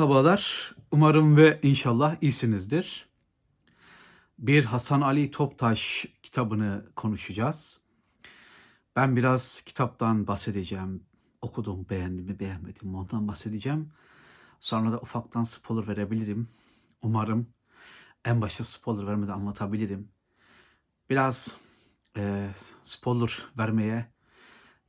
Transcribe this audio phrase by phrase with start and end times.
[0.00, 0.74] Merhabalar.
[0.90, 3.08] Umarım ve inşallah iyisinizdir.
[4.38, 7.80] Bir Hasan Ali Toptaş kitabını konuşacağız.
[8.96, 11.04] Ben biraz kitaptan bahsedeceğim.
[11.42, 13.92] Okudum, beğendim mi, beğenmedim mi ondan bahsedeceğim.
[14.60, 16.48] Sonra da ufaktan spoiler verebilirim.
[17.02, 17.46] Umarım
[18.24, 20.08] en başta spoiler vermeden anlatabilirim.
[21.10, 21.56] Biraz
[22.16, 22.50] e,
[22.82, 24.12] spoiler vermeye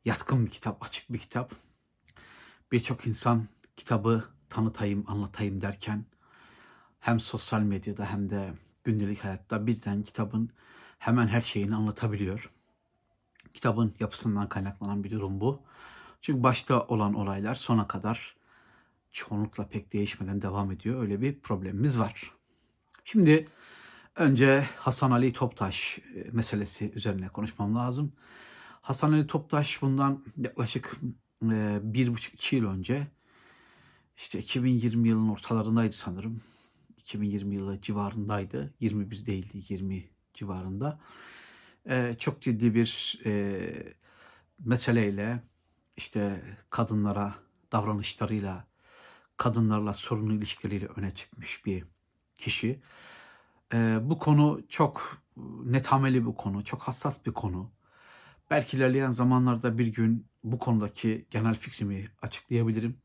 [0.06, 1.52] yatkın bir kitap, açık bir kitap.
[2.72, 3.48] Birçok insan
[3.78, 6.06] kitabı tanıtayım, anlatayım derken
[7.00, 10.50] hem sosyal medyada hem de gündelik hayatta birden kitabın
[11.00, 12.52] hemen her şeyini anlatabiliyor.
[13.54, 15.62] Kitabın yapısından kaynaklanan bir durum bu.
[16.22, 18.36] Çünkü başta olan olaylar sona kadar
[19.12, 21.02] çoğunlukla pek değişmeden devam ediyor.
[21.02, 22.32] Öyle bir problemimiz var.
[23.04, 23.48] Şimdi
[24.16, 28.14] önce Hasan Ali Toptaş e, meselesi üzerine konuşmam lazım.
[28.82, 30.98] Hasan Ali Toptaş bundan yaklaşık
[31.44, 33.08] e, bir buçuk iki yıl önce
[34.18, 36.42] işte 2020 yılının ortalarındaydı sanırım.
[36.98, 38.74] 2020 yılı civarındaydı.
[38.80, 41.00] 21 değildi 20 civarında.
[41.90, 43.94] E, çok ciddi bir e,
[44.60, 45.44] meseleyle
[45.98, 47.36] işte kadınlara
[47.72, 48.68] davranışlarıyla
[49.38, 51.84] kadınlarla sorunlu ilişkileriyle öne çıkmış bir
[52.38, 52.82] kişi.
[53.74, 55.22] E, bu konu çok
[55.66, 57.72] netameli bir konu, çok hassas bir konu.
[58.50, 62.98] Belki ilerleyen zamanlarda bir gün bu konudaki genel fikrimi açıklayabilirim,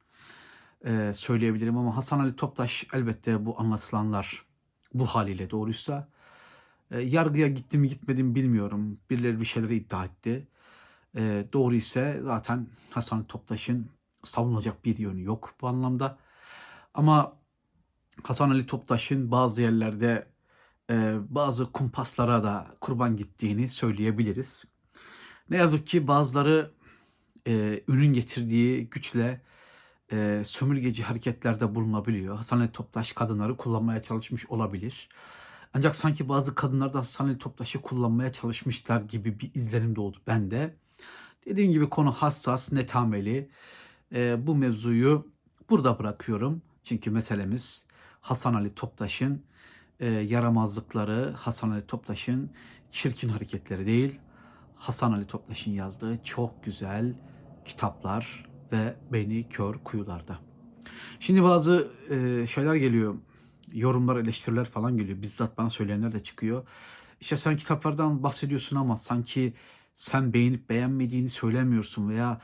[0.85, 4.47] e, söyleyebilirim ama Hasan Ali Toptaş elbette bu anlatılanlar
[4.95, 6.09] bu haliyle doğruysa
[6.91, 9.01] e, yargıya gitti mi gitmedi mi bilmiyorum.
[9.11, 10.49] Birileri bir şeyleri iddia etti.
[11.17, 13.91] E, doğru ise zaten Hasan Ali Toptaş'ın
[14.25, 16.19] savunulacak bir yönü yok bu anlamda.
[16.95, 17.37] Ama
[18.23, 20.27] Hasan Ali Toptaş'ın bazı yerlerde
[20.91, 24.65] e, bazı kumpaslara da kurban gittiğini söyleyebiliriz.
[25.51, 26.73] Ne yazık ki bazıları
[27.47, 29.41] e, ünün getirdiği güçle
[30.13, 32.37] e, sömürgeci hareketlerde bulunabiliyor.
[32.37, 35.09] Hasan Ali Toptaş kadınları kullanmaya çalışmış olabilir.
[35.75, 40.77] Ancak sanki bazı kadınlar da Hasan Ali Toptaş'ı kullanmaya çalışmışlar gibi bir izlenim doğdu bende.
[41.47, 43.51] Dediğim gibi konu hassas, netameli.
[44.13, 45.29] E, bu mevzuyu
[45.71, 46.63] burada bırakıyorum.
[46.85, 47.87] Çünkü meselemiz
[48.21, 49.45] Hasan Ali Toptaş'ın
[50.01, 52.51] e, yaramazlıkları, Hasan Ali Toptaş'ın
[52.91, 54.21] çirkin hareketleri değil.
[54.77, 57.15] Hasan Ali Toptaş'ın yazdığı çok güzel
[57.65, 60.39] kitaplar ve beni kör kuyularda.
[61.21, 63.15] Şimdi bazı e, şeyler geliyor.
[63.73, 65.23] Yorumlar, eleştiriler falan geliyor.
[65.23, 66.67] Bizzat bana söyleyenler de çıkıyor.
[67.21, 69.55] İşte sen kitaplardan bahsediyorsun ama sanki
[69.95, 72.41] sen beğenip beğenmediğini söylemiyorsun veya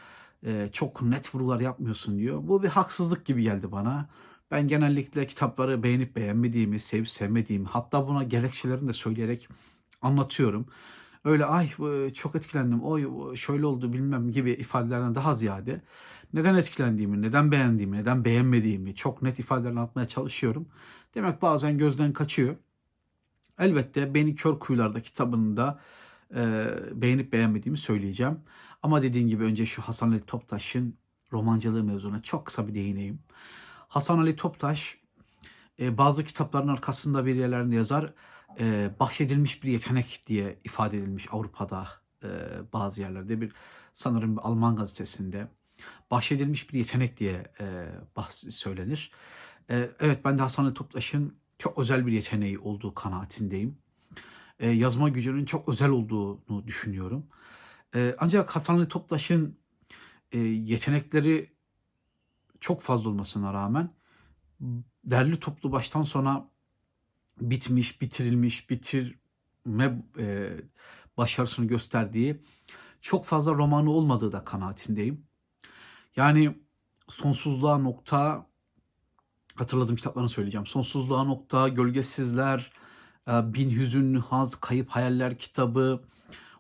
[0.47, 2.41] e, çok net vurgular yapmıyorsun diyor.
[2.43, 4.09] Bu bir haksızlık gibi geldi bana.
[4.51, 9.49] Ben genellikle kitapları beğenip beğenmediğimi, sevip sevmediğimi hatta buna gerekçelerini de söyleyerek
[10.03, 10.67] anlatıyorum.
[11.25, 11.71] Öyle ay
[12.13, 15.83] çok etkilendim, oy şöyle oldu bilmem gibi ifadelerden daha ziyade
[16.33, 20.69] neden etkilendiğimi, neden beğendiğimi, neden beğenmediğimi çok net ifadelerle anlatmaya çalışıyorum.
[21.15, 22.57] Demek bazen gözden kaçıyor.
[23.59, 25.81] Elbette Beni Kör Kuyularda kitabında
[26.35, 28.41] e, beğenip beğenmediğimi söyleyeceğim.
[28.83, 30.95] Ama dediğim gibi önce şu Hasan Ali Toptaş'ın
[31.33, 33.19] romancılığı mevzuna çok kısa bir değineyim.
[33.89, 34.99] Hasan Ali Toptaş
[35.81, 38.13] e, bazı kitapların arkasında bir yerlerinde yazar
[38.61, 41.89] e, bahşedilmiş bir yetenek diye ifade edilmiş Avrupa'da
[42.25, 42.29] e,
[42.73, 43.53] bazı yerlerde bir
[43.93, 45.49] sanırım bir Alman gazetesinde
[46.11, 49.11] bahşedilmiş bir yetenek diye e, bahs söylenir.
[49.71, 53.79] E, evet ben de Hasan Toptaş'ın çok özel bir yeteneği olduğu kanaatindeyim.
[54.59, 57.27] E, yazma gücünün çok özel olduğunu düşünüyorum.
[57.95, 59.59] E, ancak Hasan Toptaş'ın
[60.33, 61.53] e, yetenekleri
[62.61, 63.91] çok fazla olmasına rağmen
[65.05, 66.52] derli toplu baştan sona
[67.41, 70.51] bitmiş, bitirilmiş, bitirme e,
[71.17, 72.41] başarısını gösterdiği
[73.01, 75.27] çok fazla romanı olmadığı da kanaatindeyim.
[76.17, 76.59] Yani
[77.09, 78.47] sonsuzluğa nokta
[79.55, 80.67] hatırladığım kitaplarını söyleyeceğim.
[80.67, 82.73] Sonsuzluğa nokta, Gölgesizler,
[83.29, 86.05] e, Bin Hüzünlü Haz, Kayıp Hayaller kitabı,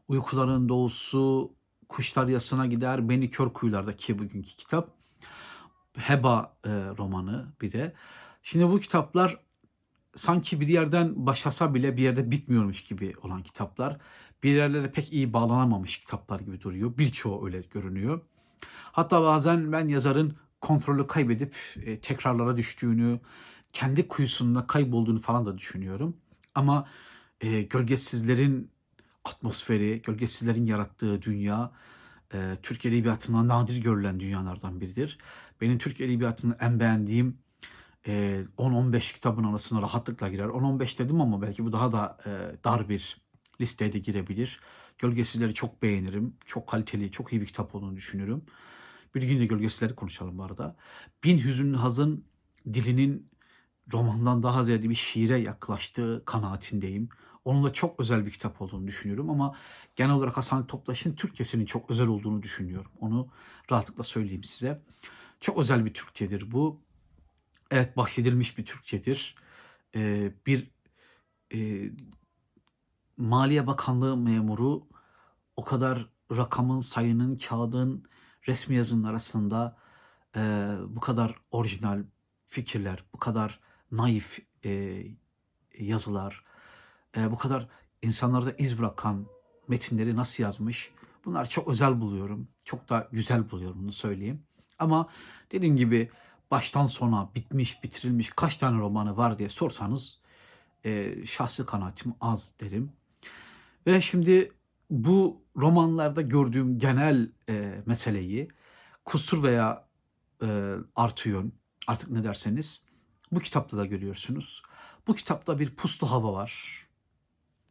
[0.08, 1.52] Uykuların Doğusu,
[1.88, 4.90] Kuşlar Yasına Gider, Beni Kör Kuyulardaki bugünkü kitap.
[5.96, 7.94] Heba e, romanı bir de.
[8.42, 9.40] Şimdi bu kitaplar
[10.14, 13.98] sanki bir yerden başlasa bile bir yerde bitmiyormuş gibi olan kitaplar.
[14.42, 16.98] Bir yerlere pek iyi bağlanamamış kitaplar gibi duruyor.
[16.98, 18.20] Birçoğu öyle görünüyor.
[18.92, 23.20] Hatta bazen ben yazarın kontrolü kaybedip e, tekrarlara düştüğünü,
[23.72, 26.16] kendi kuyusunda kaybolduğunu falan da düşünüyorum.
[26.54, 26.88] Ama
[27.40, 28.70] e, gölgesizlerin
[29.24, 31.72] atmosferi, gölgesizlerin yarattığı dünya
[32.34, 35.18] e, Türk Edebiyatı'nda nadir görülen dünyalardan biridir.
[35.60, 37.38] Benim Türk Edebiyatı'nın en beğendiğim
[38.06, 40.44] e, 10-15 kitabın arasına rahatlıkla girer.
[40.44, 42.30] 10-15 dedim ama belki bu daha da e,
[42.64, 43.20] dar bir
[43.60, 44.60] listeye de girebilir.
[44.98, 46.36] Gölgesizleri çok beğenirim.
[46.46, 48.44] Çok kaliteli, çok iyi bir kitap olduğunu düşünüyorum.
[49.14, 50.76] Bir gün de Gölgesizleri konuşalım bu arada.
[51.24, 52.24] Bin Hüzünlü Haz'ın
[52.66, 53.30] dilinin
[53.92, 57.08] romandan daha ziyade bir şiire yaklaştığı kanaatindeyim.
[57.44, 59.56] Onun da çok özel bir kitap olduğunu düşünüyorum ama
[59.96, 62.92] genel olarak Hasan Toptaş'ın Türkçesinin çok özel olduğunu düşünüyorum.
[63.00, 63.28] Onu
[63.70, 64.82] rahatlıkla söyleyeyim size.
[65.40, 66.80] Çok özel bir Türkçedir bu.
[67.72, 69.34] Evet bahşedilmiş bir Türkçedir.
[69.94, 70.70] Ee, bir
[71.54, 71.90] e,
[73.16, 74.86] Maliye Bakanlığı memuru
[75.56, 78.04] o kadar rakamın, sayının, kağıdın,
[78.48, 79.76] resmi yazının arasında
[80.36, 80.40] e,
[80.88, 82.04] bu kadar orijinal
[82.46, 83.60] fikirler, bu kadar
[83.90, 85.02] naif e,
[85.78, 86.44] yazılar,
[87.16, 87.68] e, bu kadar
[88.02, 89.26] insanlarda iz bırakan
[89.68, 90.92] metinleri nasıl yazmış?
[91.24, 92.48] Bunlar çok özel buluyorum.
[92.64, 94.42] Çok da güzel buluyorum bunu söyleyeyim.
[94.78, 95.08] Ama
[95.52, 96.10] dediğim gibi
[96.52, 100.20] baştan sona bitmiş, bitirilmiş kaç tane romanı var diye sorsanız
[100.84, 102.92] e, şahsi kanaatim az derim.
[103.86, 104.52] Ve şimdi
[104.90, 108.48] bu romanlarda gördüğüm genel e, meseleyi
[109.04, 109.88] kusur veya
[110.42, 111.52] e, artı yön
[111.86, 112.86] artık ne derseniz
[113.32, 114.62] bu kitapta da görüyorsunuz.
[115.06, 116.86] Bu kitapta bir puslu hava var.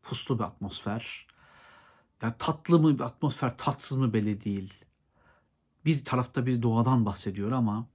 [0.03, 1.27] Puslu bir atmosfer.
[2.21, 4.73] Yani tatlı mı bir atmosfer, tatsız mı belli değil.
[5.85, 7.87] Bir tarafta bir doğadan bahsediyor ama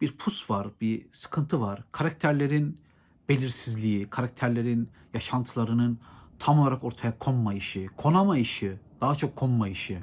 [0.00, 1.84] bir pus var, bir sıkıntı var.
[1.92, 2.80] Karakterlerin
[3.28, 6.00] belirsizliği, karakterlerin yaşantılarının
[6.38, 10.02] tam olarak ortaya konmayışı, konamayışı, daha çok konmayışı.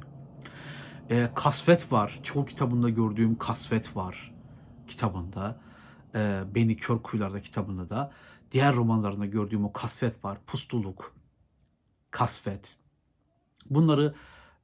[1.10, 2.20] E, kasvet var.
[2.24, 4.34] Çoğu kitabında gördüğüm kasvet var
[4.88, 5.62] kitabında.
[6.16, 8.12] E, Beni Kör Kuyularda kitabında da.
[8.52, 10.38] Diğer romanlarında gördüğüm o kasvet var.
[10.48, 11.16] Pustuluk,
[12.12, 12.78] kasvet.
[13.70, 14.16] Bunları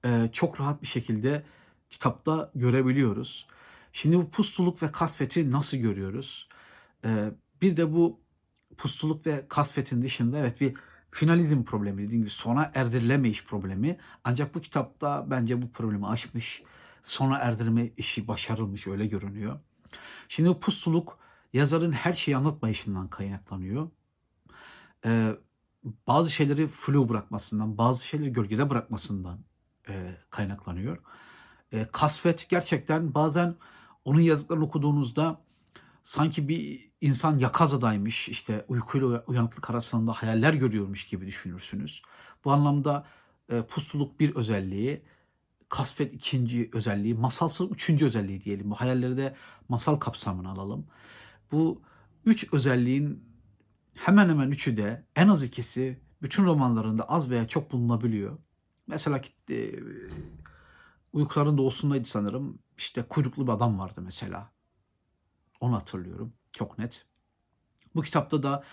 [0.06, 1.44] e, çok rahat bir şekilde
[1.90, 3.48] kitapta görebiliyoruz.
[3.98, 6.50] Şimdi bu pustuluk ve kasveti nasıl görüyoruz?
[7.06, 8.20] E, bir de bu
[8.78, 10.74] pustuluk ve kasvetin dışında evet bir
[11.12, 13.98] finalizm problemi dediğim gibi sona erdirilemeyiş problemi.
[14.24, 16.64] Ancak bu kitapta bence bu problemi aşmış.
[17.04, 19.60] Sona erdirme işi başarılmış öyle görünüyor.
[20.28, 21.20] Şimdi bu pustuluk
[21.54, 23.90] yazarın her şeyi anlatmayışından kaynaklanıyor.
[25.06, 25.36] Ee,
[26.08, 29.40] bazı şeyleri flu bırakmasından, bazı şeyleri gölgede bırakmasından
[29.90, 30.98] e, kaynaklanıyor.
[31.72, 33.56] E, kasvet gerçekten bazen
[34.08, 35.42] onun yazdıklarını okuduğunuzda
[36.04, 42.02] sanki bir insan yakazadaymış işte uykuyla uyanıklık arasında hayaller görüyormuş gibi düşünürsünüz.
[42.46, 43.06] Bu anlamda
[43.50, 45.02] e, pustuluk bir özelliği,
[45.70, 48.72] kasvet ikinci özelliği, masalsı üçüncü özelliği diyelim.
[48.72, 49.36] Bu hayalleri de
[49.70, 50.88] masal kapsamına alalım.
[51.52, 51.82] Bu
[52.26, 53.24] üç özelliğin
[53.96, 58.38] hemen hemen üçü de en az ikisi bütün romanlarında az veya çok bulunabiliyor.
[58.88, 59.72] Mesela e,
[61.14, 62.60] Uykuların Doğusu'ndaydı sanırım.
[62.78, 64.52] İşte kuyruklu bir adam vardı mesela.
[65.60, 66.34] Onu hatırlıyorum.
[66.52, 67.06] Çok net.
[67.96, 68.64] Bu kitapta da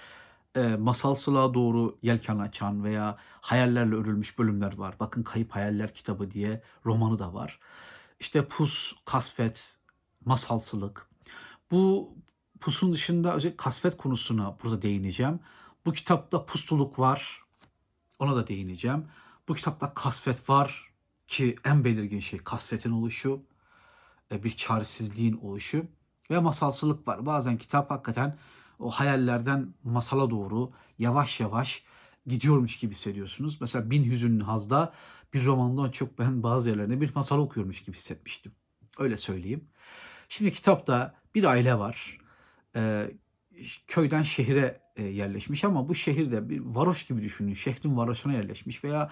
[0.57, 4.95] e, masalsılığa doğru yelken açan veya hayallerle örülmüş bölümler var.
[5.01, 7.61] Bakın Kayıp Hayaller kitabı diye romanı da var.
[8.21, 9.79] İşte pus, kasvet,
[10.25, 11.09] masalsılık.
[11.71, 12.15] Bu
[12.61, 15.41] pusun dışında özellikle kasvet konusuna burada değineceğim.
[15.87, 17.45] Bu kitapta pustuluk var.
[18.19, 19.05] Ona da değineceğim.
[19.49, 20.93] Bu kitapta kasvet var
[21.27, 23.43] ki en belirgin şey kasvetin oluşu,
[24.31, 25.87] bir çaresizliğin oluşu
[26.31, 27.27] ve masalsılık var.
[27.27, 28.39] Bazen kitap hakikaten
[28.79, 31.85] o hayallerden masala doğru yavaş yavaş
[32.27, 33.61] gidiyormuş gibi hissediyorsunuz.
[33.61, 34.93] Mesela Bin Hüzünlü Haz'da
[35.35, 38.53] bir romandan çok ben bazı yerlerinde bir masal okuyormuş gibi hissetmiştim.
[38.99, 39.65] Öyle söyleyeyim.
[40.29, 42.19] Şimdi kitapta bir aile var.
[42.77, 43.11] Ee,
[43.87, 47.55] köyden şehire e, yerleşmiş ama bu şehirde bir varoş gibi düşünün.
[47.55, 49.11] Şehrin varoşuna yerleşmiş veya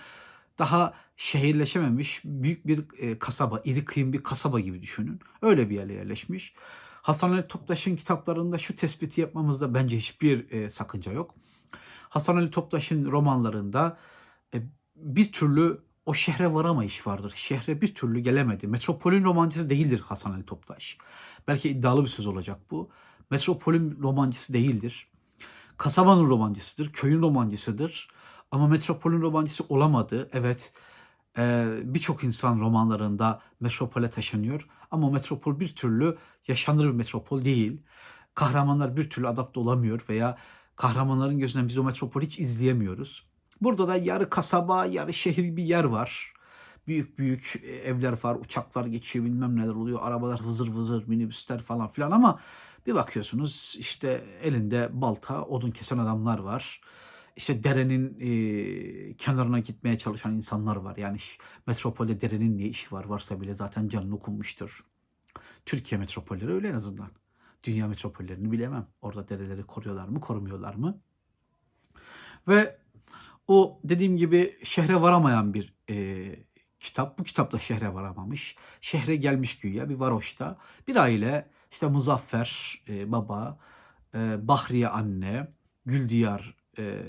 [0.59, 5.21] daha şehirleşememiş büyük bir e, kasaba, iri kıyım bir kasaba gibi düşünün.
[5.43, 6.55] Öyle bir yere yerleşmiş.
[7.03, 11.35] Hasan Ali Toptaş'ın kitaplarında şu tespiti yapmamızda bence hiçbir e, sakınca yok.
[12.09, 13.99] Hasan Ali Toptaş'ın romanlarında
[14.55, 14.63] e,
[14.97, 17.33] bir türlü o şehre varamayış vardır.
[17.35, 18.67] Şehre bir türlü gelemedi.
[18.67, 20.99] Metropolün romancısı değildir Hasan Ali Toptaş.
[21.49, 22.91] Belki iddialı bir söz olacak bu.
[23.31, 25.09] Metropolün romancısı değildir.
[25.77, 28.09] Kasabanın romancısıdır, köyün romancısıdır.
[28.53, 30.29] Ama metropolün romancısı olamadı.
[30.33, 30.73] Evet,
[31.39, 34.69] e, birçok insan romanlarında metropole taşınıyor.
[34.91, 36.19] Ama metropol bir türlü
[36.49, 37.83] yaşanır bir metropol değil.
[38.35, 40.39] Kahramanlar bir türlü adapte olamıyor veya
[40.77, 43.27] kahramanların gözünden biz o metropolü hiç izleyemiyoruz.
[43.61, 46.33] Burada da yarı kasaba, yarı şehir bir yer var.
[46.87, 49.99] Büyük büyük e, evler var, uçaklar geçiyor, bilmem neler oluyor.
[50.03, 52.41] Arabalar vızır vızır, minibüsler falan filan ama
[52.87, 56.81] bir bakıyorsunuz işte elinde balta, odun kesen adamlar var.
[57.37, 60.97] İşte derenin e, kenarına gitmeye çalışan insanlar var.
[60.97, 61.17] Yani
[61.67, 64.85] metropolde derenin ne işi var varsa bile zaten canını okunmuştur.
[65.67, 67.11] Türkiye metropolleri öyle en azından.
[67.65, 68.87] Dünya metropollerini bilemem.
[69.03, 71.01] Orada dereleri koruyorlar mı, korumuyorlar mı?
[72.49, 72.79] Ve
[73.49, 76.37] o dediğim gibi şehre varamayan bir e,
[76.81, 77.19] kitap.
[77.19, 78.57] Bu kitap da şehre varamamış.
[78.81, 80.59] Şehre gelmiş güya bir varoşta.
[80.89, 83.59] Bir aile İşte Muzaffer e, baba,
[84.15, 85.49] e, Bahriye anne,
[85.87, 87.03] Güldiyar e,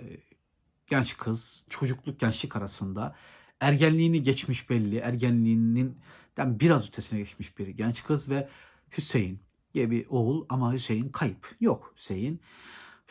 [0.88, 3.16] genç kız, çocukluk gençlik arasında
[3.60, 5.98] ergenliğini geçmiş belli, ergenliğinin
[6.38, 8.50] biraz ötesine geçmiş bir genç kız ve
[8.98, 9.40] Hüseyin
[9.74, 11.56] diye bir oğul ama Hüseyin kayıp.
[11.60, 12.42] Yok Hüseyin.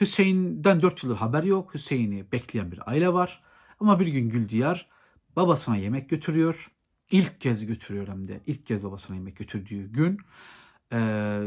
[0.00, 1.74] Hüseyin'den 4 yıldır haber yok.
[1.74, 3.42] Hüseyin'i bekleyen bir aile var.
[3.80, 4.88] Ama bir gün Güldiyar
[5.36, 6.72] babasına yemek götürüyor.
[7.10, 8.40] İlk kez götürüyor hem de.
[8.46, 10.18] İlk kez babasına yemek götürdüğü gün
[10.92, 11.40] e,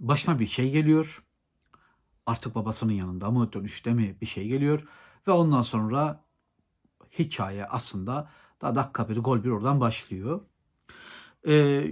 [0.00, 1.24] başına bir şey geliyor.
[2.30, 4.88] Artık babasının yanında mı dönüşte mi bir şey geliyor.
[5.26, 6.24] Ve ondan sonra
[7.18, 10.40] hikaye aslında daha dakika bir gol bir oradan başlıyor.
[11.48, 11.84] E,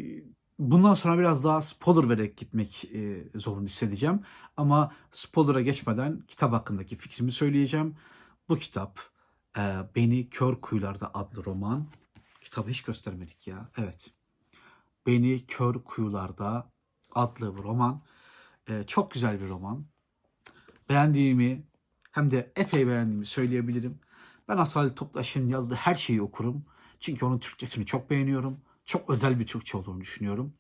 [0.59, 4.21] bundan sonra biraz daha spoiler vererek gitmek e, zorunda hissedeceğim.
[4.57, 7.97] Ama spoiler'a geçmeden kitap hakkındaki fikrimi söyleyeceğim.
[8.49, 9.01] Bu kitap
[9.57, 11.87] e, Beni Kör Kuyularda adlı roman.
[12.41, 13.69] Kitabı hiç göstermedik ya.
[13.79, 14.11] Evet.
[15.07, 16.71] Beni Kör Kuyularda
[17.15, 18.03] adlı bir roman.
[18.69, 19.87] E, çok güzel bir roman.
[20.89, 21.63] Beğendiğimi
[22.13, 23.99] hem de epey beğendiğimi söyleyebilirim.
[24.49, 26.65] Ben Asal Toptaş'ın yazdığı her şeyi okurum.
[27.01, 28.61] Çünkü onun Türkçesini çok beğeniyorum.
[28.85, 30.55] Çok özel bir Türkçe olduğunu düşünüyorum.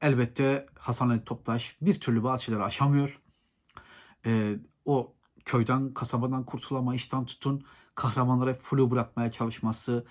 [0.00, 3.22] Elbette Hasan Ali Toptaş bir türlü bazı şeyleri aşamıyor.
[4.26, 10.06] Ee, o köyden, kasabadan kurtulamayıştan tutun, kahramanlara flu bırakmaya çalışması,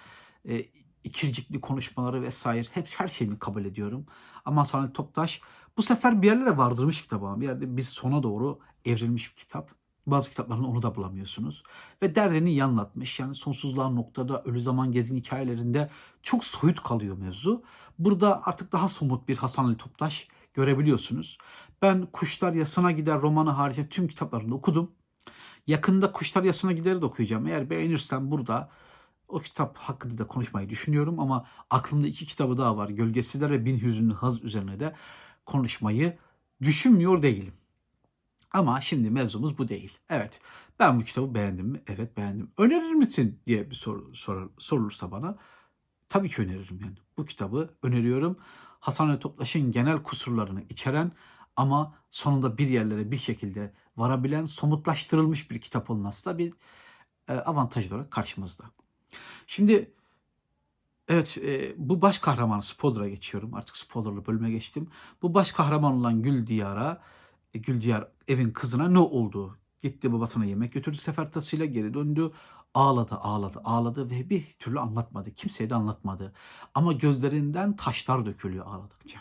[0.46, 0.66] e,
[1.04, 4.06] ikircikli konuşmaları vesaire hep her şeyini kabul ediyorum.
[4.46, 5.42] Ama Hasan Ali Toptaş
[5.78, 7.42] bu sefer bir yerlere vardırmış kitabı.
[7.42, 9.72] Bir yerde bir sona doğru evrilmiş bir kitap.
[10.08, 11.64] Bazı kitaplarında onu da bulamıyorsunuz.
[12.02, 12.58] Ve derdini iyi.
[13.20, 15.90] Yani sonsuzluğa noktada, ölü zaman gezin hikayelerinde
[16.24, 17.64] çok soyut kalıyor mevzu.
[18.00, 21.38] Burada artık daha somut bir Hasan Ali Toptaş görebiliyorsunuz.
[21.82, 24.92] Ben Kuşlar Yasına Gider romanı harici tüm kitaplarını okudum.
[25.68, 27.48] Yakında Kuşlar Yasına Gider'i de okuyacağım.
[27.48, 28.70] Eğer beğenirsem burada
[29.28, 32.90] o kitap hakkında da konuşmayı düşünüyorum ama aklımda iki kitabı daha var.
[32.90, 34.96] Gölgesiler ve Bin Hüzünlü Haz üzerine de
[35.46, 36.18] konuşmayı
[36.62, 37.54] düşünmüyor değilim.
[38.52, 39.98] Ama şimdi mevzumuz bu değil.
[40.10, 40.42] Evet
[40.80, 41.82] ben bu kitabı beğendim mi?
[41.88, 42.52] Evet beğendim.
[42.58, 45.38] Önerir misin diye bir soru sor, sorulursa bana
[46.10, 46.98] tabii ki öneririm yani.
[47.18, 48.38] Bu kitabı öneriyorum.
[48.80, 51.12] Hasan Ali Toplaş'ın genel kusurlarını içeren
[51.56, 56.54] ama sonunda bir yerlere bir şekilde varabilen, somutlaştırılmış bir kitap olması da bir
[57.28, 58.64] e, avantaj olarak karşımızda.
[59.48, 59.92] Şimdi
[61.08, 63.54] evet e, bu baş kahraman spoiler'a geçiyorum.
[63.54, 64.88] Artık spoilerlı bölüme geçtim.
[65.22, 67.02] Bu baş kahraman olan Gül Diyar'a
[67.54, 69.58] e, Güldiyar evin kızına ne oldu?
[69.82, 72.32] Gitti babasına yemek götürdü sefer tasıyla geri döndü.
[72.74, 75.34] Ağladı, ağladı, ağladı ve bir türlü anlatmadı.
[75.34, 76.34] Kimseye de anlatmadı.
[76.74, 79.20] Ama gözlerinden taşlar dökülüyor ağladıkça.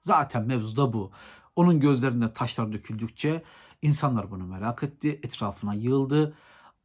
[0.00, 1.12] Zaten mevzu da bu.
[1.56, 3.42] Onun gözlerinde taşlar döküldükçe
[3.82, 5.20] insanlar bunu merak etti.
[5.22, 6.36] Etrafına yığıldı.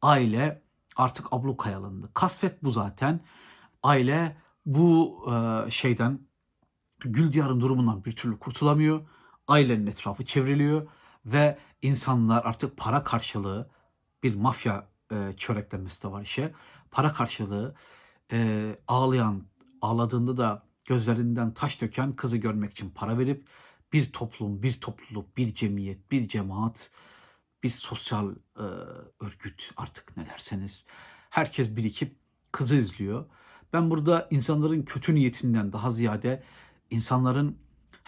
[0.02, 0.62] Aile
[0.96, 2.10] artık ablukaya alındı.
[2.14, 3.20] Kasvet bu zaten.
[3.82, 6.20] Aile bu e, şeyden
[7.00, 9.00] Güldiyar'ın durumundan bir türlü kurtulamıyor
[9.48, 10.88] ailenin etrafı çevriliyor
[11.26, 13.70] ve insanlar artık para karşılığı
[14.22, 16.52] bir mafya e, çöreklenmesi de var işe.
[16.90, 17.74] Para karşılığı
[18.32, 19.44] e, ağlayan,
[19.82, 23.48] ağladığında da gözlerinden taş döken kızı görmek için para verip
[23.92, 26.90] bir toplum, bir topluluk, bir cemiyet, bir cemaat,
[27.62, 28.62] bir sosyal e,
[29.20, 30.86] örgüt artık ne derseniz
[31.30, 32.16] herkes birikip
[32.52, 33.24] kızı izliyor.
[33.72, 36.42] Ben burada insanların kötü niyetinden daha ziyade
[36.90, 37.58] insanların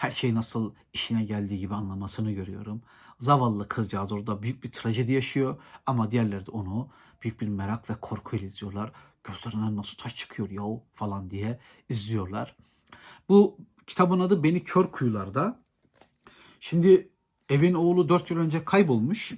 [0.01, 2.81] her şey nasıl işine geldiği gibi anlamasını görüyorum.
[3.19, 6.89] Zavallı kızcağız orada büyük bir trajedi yaşıyor ama diğerleri de onu
[7.23, 8.91] büyük bir merak ve korkuyla izliyorlar.
[9.23, 12.55] Gözlerinden nasıl taş çıkıyor yahu falan diye izliyorlar.
[13.29, 15.59] Bu kitabın adı Beni Kör Kuyular'da.
[16.59, 17.09] Şimdi
[17.49, 19.33] evin oğlu 4 yıl önce kaybolmuş.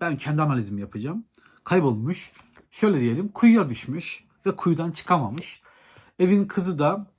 [0.00, 1.24] Ben kendi analizimi yapacağım.
[1.64, 2.32] Kaybolmuş.
[2.70, 5.62] Şöyle diyelim kuyuya düşmüş ve kuyudan çıkamamış.
[6.18, 7.11] Evin kızı da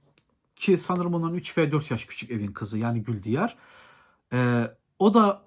[0.63, 3.57] ki sanırım ondan 3 ve 4 yaş küçük evin kızı yani Güldiyar.
[4.33, 4.67] Ee,
[4.99, 5.43] o da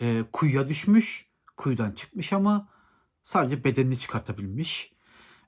[0.00, 1.26] e, kuyuya düşmüş.
[1.56, 2.68] Kuyudan çıkmış ama
[3.22, 4.92] sadece bedenini çıkartabilmiş.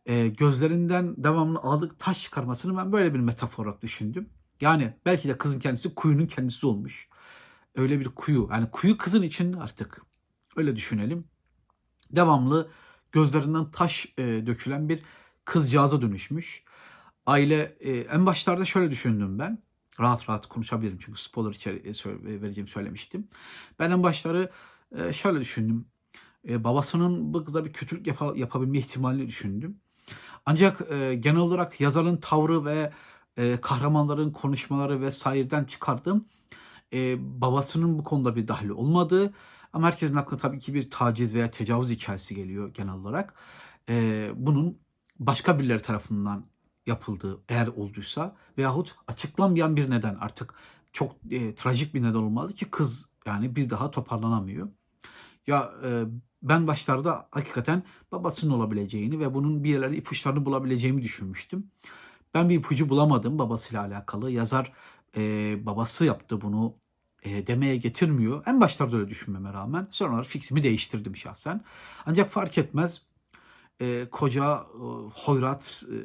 [0.07, 4.31] Ee, gözlerinden devamlı ağlık taş çıkarmasını ben böyle bir metafor olarak düşündüm.
[4.61, 7.09] Yani belki de kızın kendisi kuyunun kendisi olmuş.
[7.75, 8.49] Öyle bir kuyu.
[8.53, 10.03] Yani kuyu kızın içinde artık.
[10.57, 11.25] Öyle düşünelim.
[12.11, 12.71] Devamlı
[13.13, 15.03] gözlerinden taş e, dökülen bir
[15.45, 16.68] kızcağıza dönüşmüş
[17.29, 19.63] aile e, en başlarda şöyle düşündüm ben.
[20.01, 23.29] Rahat rahat konuşabilirim çünkü spoiler içeri, e, vereceğimi söylemiştim.
[23.79, 24.51] Ben en başları
[24.97, 25.87] e, şöyle düşündüm.
[26.49, 29.81] E, babasının bu kıza bir kötülük yap yapabilme ihtimalini düşündüm.
[30.47, 32.93] Ancak e, genel olarak yazarın tavrı ve
[33.37, 36.25] e, kahramanların konuşmaları vesaireden çıkardığım
[36.93, 39.33] e, babasının bu konuda bir dahli olmadığı
[39.73, 43.35] ama herkesin aklına tabii ki bir taciz veya tecavüz hikayesi geliyor genel olarak.
[43.89, 44.79] E, bunun
[45.19, 46.45] başka birileri tarafından
[46.89, 50.55] yapıldığı eğer olduysa veyahut açıklanmayan bir neden artık
[50.93, 54.69] çok e, trajik bir neden olmalı ki kız yani bir daha toparlanamıyor.
[55.47, 56.05] Ya e,
[56.43, 61.71] ben başlarda hakikaten babasının olabileceğini ve bunun bir yerlerde ipuçlarını bulabileceğimi düşünmüştüm.
[62.35, 64.31] Ben bir ipucu bulamadım babasıyla alakalı.
[64.31, 64.73] Yazar
[65.17, 65.23] e,
[65.67, 66.75] babası yaptı bunu
[67.23, 68.43] e, demeye getirmiyor.
[68.47, 71.65] En başlarda öyle düşünmeme rağmen sonra fikrimi değiştirdim şahsen.
[72.07, 73.07] Ancak fark etmez
[73.81, 75.97] e, koca e, hoyrat e,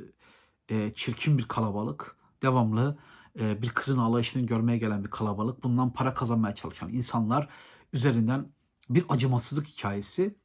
[0.70, 2.98] e, çirkin bir kalabalık devamlı
[3.40, 7.50] e, bir kızın ağlayışını görmeye gelen bir kalabalık bundan para kazanmaya çalışan insanlar
[7.94, 8.52] üzerinden
[8.90, 10.36] bir acımasızlık hikayesi.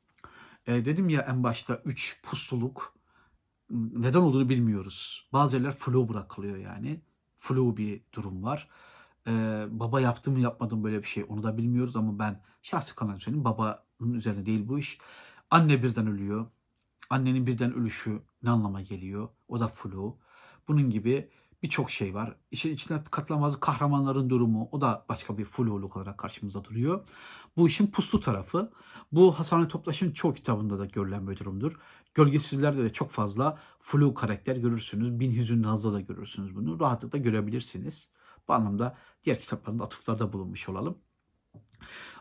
[0.67, 2.99] E, dedim ya en başta üç pusuluk
[3.71, 5.29] neden olduğunu bilmiyoruz.
[5.33, 7.01] Bazı yerler flu bırakılıyor yani.
[7.37, 8.69] Flu bir durum var.
[9.27, 12.95] Ee, baba yaptı mı yapmadı mı böyle bir şey onu da bilmiyoruz ama ben şahsi
[12.97, 13.45] kanaatım söyleyeyim.
[13.45, 14.99] Babanın üzerine değil bu iş.
[15.51, 16.47] Anne birden ölüyor.
[17.11, 19.29] Annenin birden ölüşü ne anlama geliyor?
[19.49, 20.19] O da flu.
[20.69, 21.31] Bunun gibi
[21.63, 22.37] birçok şey var.
[22.51, 27.09] İşin içine katılamaz kahramanların durumu o da başka bir fluluk olarak karşımıza duruyor.
[27.57, 28.73] Bu işin puslu tarafı.
[29.13, 31.73] Bu Hasan Ali Toptaş'ın çoğu kitabında da görülen bir durumdur.
[32.15, 35.21] Gölgesizlerde de çok fazla flu karakter görürsünüz.
[35.21, 36.81] Bin Hüzünlü Haz'da da görürsünüz bunu.
[36.81, 38.11] Rahatlıkla görebilirsiniz.
[38.49, 40.99] Bu anlamda diğer kitaplarında atıflarda bulunmuş olalım.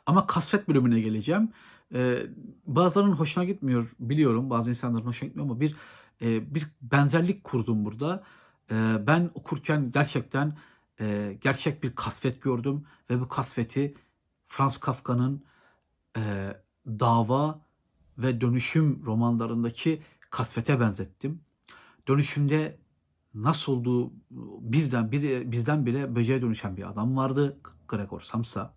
[0.06, 1.52] Ama kasvet bölümüne geleceğim.
[1.94, 2.28] Ee,
[2.66, 4.50] bazılarının hoşuna gitmiyor biliyorum.
[4.50, 5.76] Bazı insanların hoşuna gitmiyor ama bir
[6.22, 8.24] e, bir benzerlik kurdum burada.
[8.72, 10.58] E, ben okurken gerçekten
[11.00, 13.96] e, gerçek bir kasvet gördüm ve bu kasveti
[14.48, 15.44] Franz Kafka'nın
[16.18, 16.54] e,
[16.88, 17.60] dava
[18.18, 21.42] ve dönüşüm romanlarındaki kasvete benzettim.
[22.08, 22.78] Dönüşümde
[23.34, 24.12] nasıl olduğu
[24.62, 27.58] birden bir, birdenbire böceğe dönüşen bir adam vardı
[27.88, 28.74] Gregor Samsa.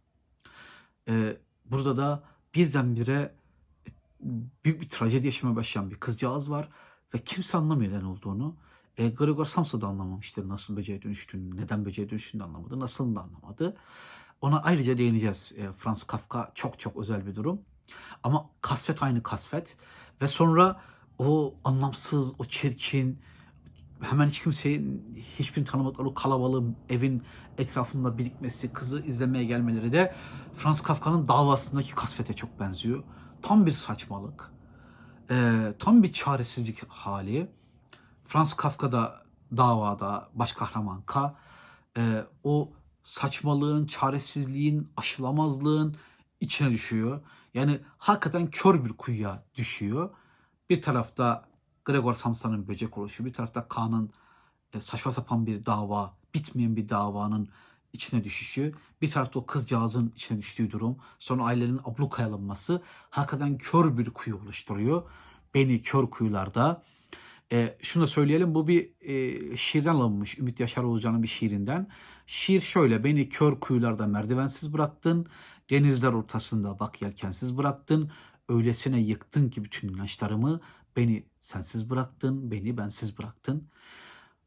[1.09, 3.35] Ee, burada da birdenbire
[4.65, 6.69] büyük bir trajedi yaşamaya başlayan bir kızcağız var
[7.15, 8.57] ve kimse anlamıyor neden olduğunu.
[8.99, 13.77] E, Gregor Samsa da anlamamıştır nasıl böceğe dönüştüğünü, neden böceğe dönüştüğünü anlamadı, nasıl da anlamadı.
[14.41, 15.53] Ona ayrıca değineceğiz.
[15.57, 17.61] E, Franz Kafka çok çok özel bir durum.
[18.23, 19.77] Ama kasvet aynı kasvet.
[20.23, 20.81] Ve sonra
[21.19, 23.21] o anlamsız, o çirkin,
[24.01, 25.03] hemen hiç kimseyi,
[25.39, 27.23] hiçbir tanımadıkları o kalabalığın evin
[27.59, 30.15] etrafında birikmesi, kızı izlemeye gelmeleri de
[30.55, 33.03] Franz Kafka'nın davasındaki kasvete çok benziyor.
[33.43, 34.53] Tam bir saçmalık.
[35.31, 37.51] E, tam bir çaresizlik hali.
[38.25, 39.23] Franz Kafka da
[39.57, 41.35] davada baş kahraman K.
[41.97, 45.97] E, o saçmalığın, çaresizliğin, aşılamazlığın
[46.41, 47.21] içine düşüyor.
[47.55, 50.11] Yani hakikaten kör bir kuyuya düşüyor.
[50.71, 51.49] Bir tarafta
[51.85, 54.11] Gregor Samsa'nın böcek oluşu, bir tarafta Kaan'ın
[54.75, 57.49] e, saçma sapan bir dava, bitmeyen bir davanın
[57.93, 58.73] içine düşüşü,
[59.03, 64.37] bir tarafta o kızcağızın içine düştüğü durum, sonra ailenin ablukaya alınması hakikaten kör bir kuyu
[64.37, 65.03] oluşturuyor.
[65.55, 66.83] Beni kör kuyularda.
[67.53, 71.89] E, şunu da söyleyelim bu bir e, şiirden alınmış Ümit Yaşar Oğuzcan'ın bir şiirinden.
[72.27, 75.27] Şiir şöyle beni kör kuyularda merdivensiz bıraktın,
[75.71, 78.11] denizler ortasında bak yelkensiz bıraktın,
[78.49, 80.61] öylesine yıktın ki bütün inançlarımı,
[80.97, 83.69] beni sensiz bıraktın, beni bensiz bıraktın.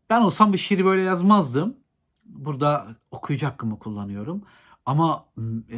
[0.10, 1.78] Ben olsam bu şiiri böyle yazmazdım.
[2.26, 4.44] Burada okuyucu hakkımı kullanıyorum.
[4.86, 5.26] Ama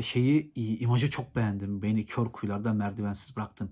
[0.02, 1.82] şeyi imajı çok beğendim.
[1.82, 3.72] Beni kör kuyularda merdivensiz bıraktın.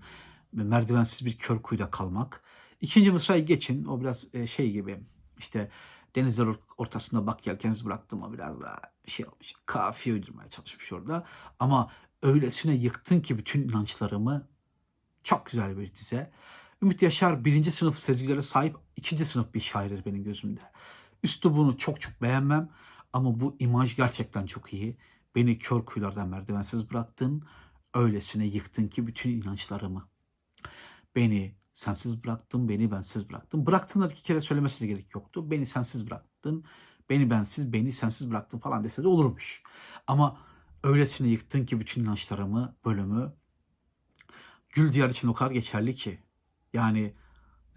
[0.52, 2.42] Merdivensiz bir kör kuyuda kalmak.
[2.80, 3.84] İkinci mısrayı geçin.
[3.84, 5.00] O biraz şey gibi
[5.38, 5.70] işte
[6.14, 9.52] denizler ortasında bak yelkensiz bıraktım o biraz daha şey olmuş.
[9.66, 11.24] Kafiye uydurmaya çalışmış orada.
[11.58, 11.90] Ama
[12.22, 14.48] öylesine yıktın ki bütün inançlarımı
[15.24, 16.30] çok güzel bir dize.
[16.82, 20.60] Ümit Yaşar birinci sınıf sezgilere sahip ikinci sınıf bir şairdir benim gözümde.
[21.24, 22.70] Üslubunu çok çok beğenmem
[23.12, 24.96] ama bu imaj gerçekten çok iyi.
[25.34, 27.44] Beni kör kuyulardan merdivensiz bıraktın,
[27.94, 30.08] öylesine yıktın ki bütün inançlarımı.
[31.16, 33.66] Beni sensiz bıraktın, beni bensiz bıraktın.
[33.66, 35.50] Bıraktınlar iki kere söylemesine gerek yoktu.
[35.50, 36.64] Beni sensiz bıraktın,
[37.10, 39.62] beni bensiz, beni sensiz bıraktın falan dese de olurmuş.
[40.06, 40.40] Ama
[40.82, 43.32] öylesine yıktın ki bütün inançlarımı, bölümü
[44.74, 46.18] Gül Diyar için o kadar geçerli ki.
[46.72, 47.14] Yani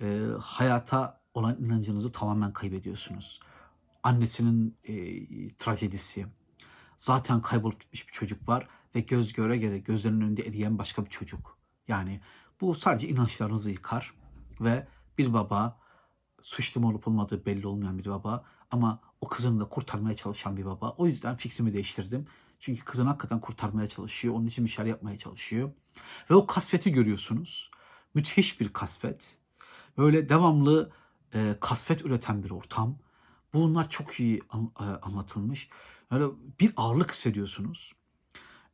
[0.01, 3.39] e, hayata olan inancınızı tamamen kaybediyorsunuz.
[4.03, 4.93] Annesinin e,
[5.47, 6.25] trajedisi.
[6.97, 11.09] Zaten kaybolup gitmiş bir çocuk var ve göz göre göre gözlerinin önünde eriyen başka bir
[11.09, 11.57] çocuk.
[11.87, 12.21] Yani
[12.61, 14.13] bu sadece inançlarınızı yıkar
[14.61, 15.79] ve bir baba
[16.41, 20.65] suçlu mu olup olmadığı belli olmayan bir baba ama o kızını da kurtarmaya çalışan bir
[20.65, 20.89] baba.
[20.97, 22.27] O yüzden fikrimi değiştirdim.
[22.59, 24.33] Çünkü kızını hakikaten kurtarmaya çalışıyor.
[24.33, 25.71] Onun için bir şeyler yapmaya çalışıyor.
[26.29, 27.71] Ve o kasveti görüyorsunuz.
[28.13, 29.37] Müthiş bir kasvet.
[29.97, 30.91] Böyle devamlı
[31.33, 32.97] e, kasvet üreten bir ortam.
[33.53, 35.69] Bunlar çok iyi an, e, anlatılmış.
[36.11, 36.25] Böyle
[36.59, 37.93] bir ağırlık hissediyorsunuz.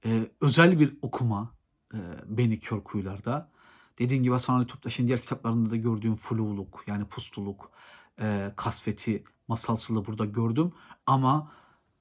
[0.05, 1.51] E, özel bir okuma
[1.93, 3.51] e, Beni Kör Kuyular'da.
[3.99, 7.71] Dediğim gibi Hasan Ali Toptaş'ın diğer kitaplarında da gördüğüm fluluk yani pustuluk,
[8.19, 10.73] e, kasveti, masalsılığı burada gördüm.
[11.05, 11.51] Ama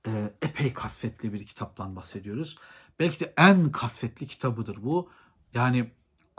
[0.07, 2.59] e, epey kasvetli bir kitaptan bahsediyoruz.
[2.99, 5.11] Belki de en kasvetli kitabıdır bu.
[5.55, 5.91] Yani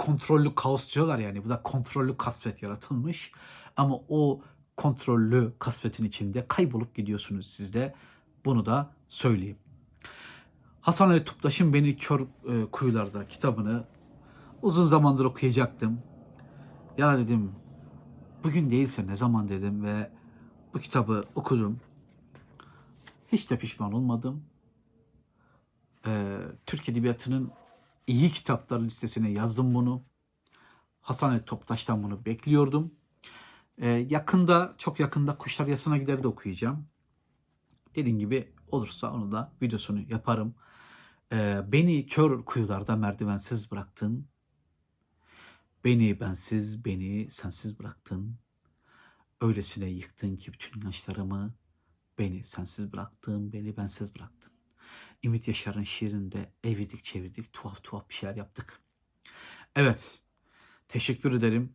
[0.04, 1.46] kontrollü kaos diyorlar yani.
[1.46, 3.32] Bu da kontrollü kasvet yaratılmış.
[3.78, 4.42] Ama o
[4.78, 7.94] kontrollü kasvetin içinde kaybolup gidiyorsunuz siz de.
[8.46, 9.58] Bunu da söyleyeyim.
[10.82, 13.84] Hasan Ali Tuptaş'ın Beni Kör e, Kuyularda kitabını
[14.62, 16.02] uzun zamandır okuyacaktım.
[16.98, 17.52] Ya dedim
[18.44, 20.12] bugün değilse ne zaman dedim ve
[20.74, 21.80] bu kitabı okudum.
[23.32, 24.44] Hiç de pişman olmadım.
[26.08, 27.52] Ee, Türk Edebiyatı'nın
[28.08, 30.06] iyi kitapları listesine yazdım bunu.
[31.02, 32.94] Hasan Ali Toptaş'tan bunu bekliyordum.
[33.78, 36.88] Ee, yakında, çok yakında Kuşlar Yasına Gider de okuyacağım.
[37.96, 40.56] Dediğim gibi olursa onu da videosunu yaparım.
[41.32, 44.28] Ee, beni kör kuyularda merdivensiz bıraktın.
[45.86, 48.38] Beni bensiz, beni sensiz bıraktın.
[49.42, 51.54] Öylesine yıktın ki bütün inançlarımı.
[52.20, 54.53] Beni sensiz bıraktın, beni bensiz bıraktın.
[55.24, 58.82] Ümit Yaşar'ın şiirinde evirdik çevirdik, tuhaf tuhaf bir şeyler yaptık.
[59.76, 60.20] Evet,
[60.88, 61.74] teşekkür ederim.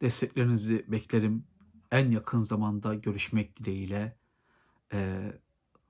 [0.00, 1.46] Desteklerinizi beklerim.
[1.90, 4.16] En yakın zamanda görüşmek dileğiyle.
[4.92, 5.32] Ee,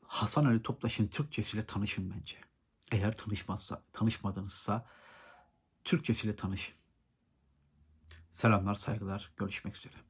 [0.02, 2.36] Hasan Ali Toptaş'ın Türkçesiyle tanışın bence.
[2.92, 4.86] Eğer tanışmazsa, tanışmadınızsa
[5.84, 6.74] Türkçesiyle tanışın.
[8.30, 9.32] Selamlar, saygılar.
[9.36, 10.09] Görüşmek üzere.